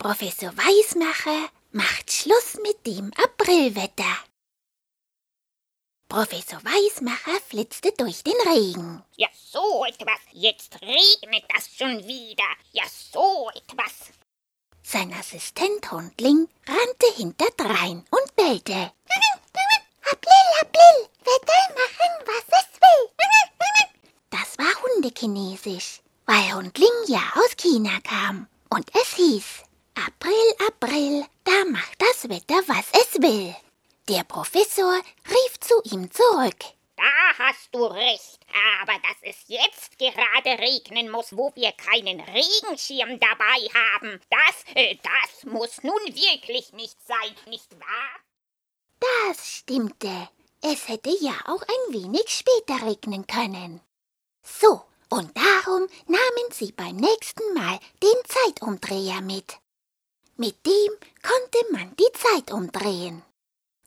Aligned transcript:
Professor 0.00 0.50
Weismacher 0.56 1.50
macht 1.72 2.10
Schluss 2.10 2.56
mit 2.62 2.86
dem 2.86 3.12
Aprilwetter. 3.22 4.16
Professor 6.08 6.58
Weismacher 6.64 7.38
flitzte 7.46 7.92
durch 7.92 8.24
den 8.24 8.40
Regen. 8.48 9.04
Ja, 9.16 9.28
so 9.34 9.84
etwas. 9.84 10.18
Jetzt 10.32 10.80
regnet 10.80 11.44
das 11.54 11.68
schon 11.76 11.98
wieder. 12.08 12.48
Ja, 12.72 12.84
so 12.88 13.50
etwas. 13.54 14.08
Sein 14.82 15.12
Assistent 15.12 15.92
Hundling 15.92 16.48
rannte 16.66 17.14
hinterdrein 17.16 18.02
und 18.10 18.36
bellte. 18.36 18.92
April, 20.10 20.46
April, 20.62 21.08
Wetter 21.26 21.74
machen, 21.74 22.24
was 22.24 22.58
es 22.58 22.80
will. 22.80 23.10
Das 24.30 24.56
war 24.56 24.82
Hundekinesisch, 24.82 26.00
weil 26.24 26.54
Hundling 26.54 27.04
ja 27.06 27.20
aus 27.34 27.54
China 27.58 28.00
kam. 28.02 28.46
Und 28.70 28.88
es 28.94 29.14
hieß, 29.16 29.64
April, 30.06 30.54
April, 30.66 31.26
da 31.44 31.64
macht 31.66 32.00
das 32.00 32.28
Wetter, 32.28 32.62
was 32.68 32.86
es 32.92 33.20
will. 33.20 33.54
Der 34.08 34.24
Professor 34.24 34.94
rief 35.28 35.60
zu 35.60 35.74
ihm 35.84 36.10
zurück. 36.10 36.56
Da 36.96 37.38
hast 37.38 37.68
du 37.72 37.84
recht. 37.84 38.40
Aber 38.80 38.94
dass 38.94 39.16
es 39.22 39.36
jetzt 39.48 39.98
gerade 39.98 40.58
regnen 40.58 41.10
muss, 41.10 41.36
wo 41.36 41.52
wir 41.54 41.72
keinen 41.72 42.20
Regenschirm 42.20 43.20
dabei 43.20 43.68
haben, 43.74 44.20
das, 44.30 44.74
äh, 44.74 44.96
das 45.02 45.44
muss 45.44 45.82
nun 45.82 46.00
wirklich 46.06 46.72
nicht 46.72 46.96
sein, 47.06 47.34
nicht 47.46 47.70
wahr? 47.78 48.20
Das 49.28 49.48
stimmte. 49.48 50.28
Es 50.62 50.88
hätte 50.88 51.14
ja 51.20 51.34
auch 51.46 51.62
ein 51.62 51.94
wenig 51.94 52.28
später 52.28 52.86
regnen 52.86 53.26
können. 53.26 53.80
So, 54.42 54.82
und 55.10 55.30
darum 55.36 55.88
nahmen 56.06 56.52
sie 56.52 56.72
beim 56.72 56.96
nächsten 56.96 57.54
Mal 57.54 57.78
den 58.02 58.16
Zeitumdreher 58.26 59.20
mit. 59.20 59.58
Mit 60.40 60.64
dem 60.64 60.92
konnte 61.22 61.70
man 61.70 61.94
die 61.96 62.12
Zeit 62.14 62.50
umdrehen. 62.50 63.22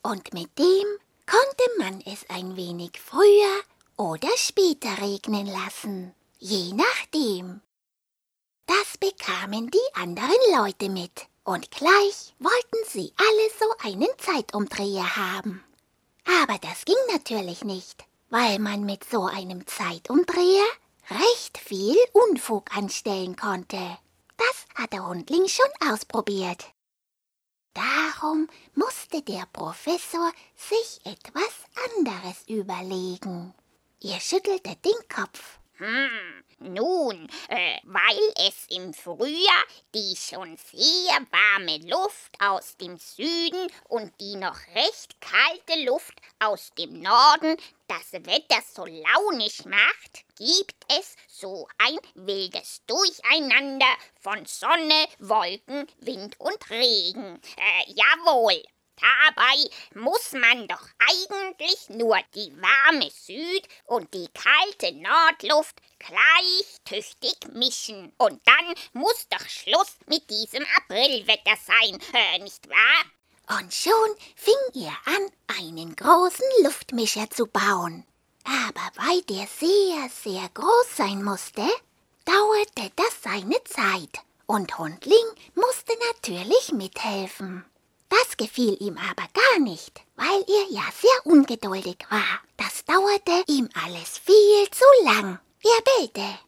Und 0.03 0.35
mit 0.35 0.59
dem 0.59 0.85
konnte 1.25 1.63
man 1.79 1.99
es 2.05 2.29
ein 2.29 2.55
wenig 2.55 2.91
früher 3.03 3.63
oder 3.97 4.29
später 4.35 5.01
regnen 5.01 5.47
lassen, 5.47 6.13
je 6.37 6.73
nachdem. 6.73 7.61
Das 8.67 8.99
bekamen 8.99 9.71
die 9.71 9.95
anderen 9.95 10.29
Leute 10.55 10.89
mit, 10.89 11.25
und 11.43 11.71
gleich 11.71 12.35
wollten 12.37 12.87
sie 12.87 13.11
alle 13.17 13.49
so 13.59 13.89
einen 13.89 14.09
Zeitumdreher 14.19 15.15
haben. 15.15 15.63
Aber 16.43 16.59
das 16.59 16.85
ging 16.85 17.03
natürlich 17.11 17.63
nicht, 17.63 18.05
weil 18.29 18.59
man 18.59 18.85
mit 18.85 19.03
so 19.09 19.25
einem 19.25 19.65
Zeitumdreher 19.65 20.69
recht 21.09 21.57
viel 21.57 21.97
Unfug 22.11 22.77
anstellen 22.77 23.35
konnte. 23.35 23.97
Das 24.45 24.65
hat 24.75 24.93
der 24.93 25.05
Hundling 25.05 25.47
schon 25.47 25.89
ausprobiert. 25.89 26.65
Darum 27.73 28.49
musste 28.75 29.21
der 29.21 29.45
Professor 29.53 30.31
sich 30.55 30.99
etwas 31.05 31.53
anderes 31.87 32.43
überlegen. 32.47 33.53
Er 34.01 34.19
schüttelte 34.19 34.75
den 34.75 35.07
Kopf. 35.13 35.59
Hm, 35.77 36.43
nun, 36.59 37.27
äh, 37.49 37.79
weil 37.83 38.47
es 38.47 38.67
im 38.69 38.93
Frühjahr 38.93 39.63
die 39.95 40.15
schon 40.15 40.55
sehr 40.57 41.19
warme 41.31 41.77
Luft 41.89 42.39
aus 42.39 42.77
dem 42.77 42.97
Süden 42.97 43.67
und 43.89 44.13
die 44.21 44.35
noch 44.35 44.59
recht 44.75 45.19
kalte 45.19 45.83
Luft 45.83 46.13
aus 46.39 46.71
dem 46.77 47.01
Norden 47.01 47.57
das 47.87 48.13
Wetter 48.13 48.61
so 48.71 48.85
launisch 48.85 49.65
macht, 49.65 50.25
gibt 50.37 50.85
es 50.89 51.15
so 51.27 51.67
ein 51.79 51.97
wildes 52.15 52.81
Durcheinander 52.85 53.93
von 54.19 54.45
Sonne, 54.45 55.07
Wolken, 55.19 55.87
Wind 55.99 56.39
und 56.39 56.69
Regen. 56.69 57.41
Äh, 57.57 57.93
jawohl, 57.93 58.63
Dabei 58.99 59.69
muss 59.95 60.33
man 60.33 60.67
doch 60.67 60.87
eigentlich 60.99 61.89
nur 61.89 62.19
die 62.35 62.53
warme 62.61 63.09
Süd- 63.09 63.67
und 63.85 64.13
die 64.13 64.27
kalte 64.33 64.93
Nordluft 64.93 65.81
gleich 65.99 66.77
tüchtig 66.85 67.35
mischen. 67.53 68.13
Und 68.17 68.41
dann 68.45 68.75
muss 68.93 69.27
doch 69.29 69.47
Schluss 69.47 69.97
mit 70.07 70.29
diesem 70.29 70.65
Aprilwetter 70.77 71.57
sein, 71.65 71.99
äh, 72.13 72.39
nicht 72.39 72.69
wahr? 72.69 73.57
Und 73.59 73.73
schon 73.73 74.15
fing 74.35 74.83
er 74.83 74.95
an, 75.05 75.31
einen 75.59 75.95
großen 75.95 76.45
Luftmischer 76.63 77.29
zu 77.29 77.47
bauen. 77.47 78.05
Aber 78.45 78.91
weil 78.95 79.21
der 79.23 79.47
sehr, 79.47 80.09
sehr 80.09 80.49
groß 80.53 80.95
sein 80.95 81.23
musste, 81.23 81.65
dauerte 82.25 82.91
das 82.95 83.21
seine 83.21 83.61
Zeit. 83.63 84.23
Und 84.45 84.77
Hundling 84.77 85.25
musste 85.55 85.93
natürlich 86.11 86.71
mithelfen. 86.71 87.65
Gefiel 88.37 88.77
ihm 88.81 88.97
aber 88.97 89.27
gar 89.33 89.59
nicht, 89.59 90.01
weil 90.15 90.43
er 90.47 90.71
ja 90.71 90.83
sehr 90.99 91.25
ungeduldig 91.25 91.97
war. 92.09 92.41
Das 92.57 92.85
dauerte 92.85 93.43
ihm 93.47 93.69
alles 93.85 94.17
viel 94.19 94.69
zu 94.71 94.85
lang. 95.03 95.39
Er 95.63 95.81
bellte. 95.81 96.39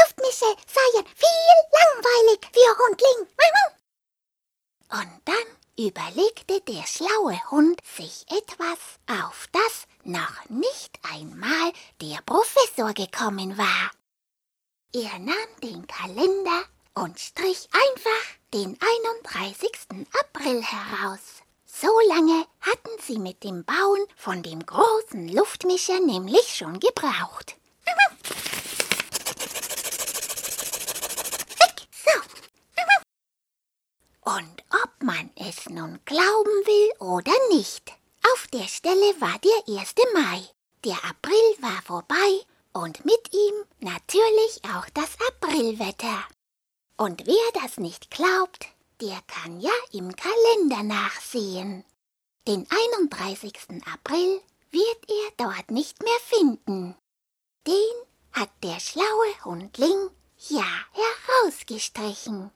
Luftmische 0.00 0.46
seien 0.66 1.06
viel 1.14 1.58
langweilig 1.72 2.40
für 2.52 2.78
Hundling. 2.78 3.28
Und 4.90 5.20
dann 5.24 5.58
überlegte 5.78 6.60
der 6.62 6.84
schlaue 6.86 7.38
Hund 7.50 7.80
sich 7.96 8.24
etwas, 8.30 8.78
auf 9.06 9.48
das 9.52 9.86
noch 10.04 10.48
nicht 10.48 10.98
einmal 11.02 11.72
der 12.00 12.20
Professor 12.24 12.92
gekommen 12.94 13.58
war. 13.58 13.90
Er 14.94 15.18
nahm 15.18 15.60
den 15.62 15.86
Kalender 15.86 16.64
und 16.98 17.18
strich 17.20 17.68
einfach 17.72 18.24
den 18.52 18.76
31. 19.24 19.70
April 20.20 20.62
heraus. 20.62 21.42
So 21.64 21.88
lange 22.08 22.44
hatten 22.60 23.02
sie 23.06 23.18
mit 23.18 23.44
dem 23.44 23.64
Bauen 23.64 24.04
von 24.16 24.42
dem 24.42 24.64
großen 24.64 25.28
Luftmischer 25.28 26.00
nämlich 26.00 26.56
schon 26.56 26.80
gebraucht. 26.80 27.56
Und 34.22 34.64
ob 34.84 35.02
man 35.02 35.30
es 35.36 35.68
nun 35.70 36.00
glauben 36.04 36.66
will 36.66 36.92
oder 36.98 37.32
nicht, 37.50 37.92
auf 38.34 38.46
der 38.52 38.66
Stelle 38.66 39.20
war 39.20 39.38
der 39.38 39.78
1. 39.78 39.94
Mai. 40.14 40.42
Der 40.84 40.96
April 41.04 41.54
war 41.60 41.80
vorbei 41.82 42.44
und 42.72 43.04
mit 43.04 43.32
ihm 43.32 43.54
natürlich 43.80 44.60
auch 44.64 44.86
das 44.92 45.16
Aprilwetter. 45.28 46.24
Und 46.98 47.28
wer 47.28 47.62
das 47.62 47.78
nicht 47.78 48.10
glaubt, 48.10 48.66
der 49.00 49.20
kann 49.28 49.60
ja 49.60 49.70
im 49.92 50.14
Kalender 50.16 50.82
nachsehen. 50.82 51.84
Den 52.48 52.66
31. 52.98 53.54
April 53.92 54.40
wird 54.70 55.08
er 55.08 55.46
dort 55.46 55.70
nicht 55.70 56.02
mehr 56.02 56.18
finden. 56.24 56.96
Den 57.66 57.74
hat 58.32 58.50
der 58.64 58.80
schlaue 58.80 59.44
Hundling 59.44 60.10
ja 60.48 60.66
herausgestrichen. 60.92 62.50